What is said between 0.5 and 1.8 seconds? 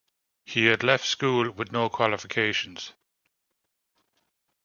had left school with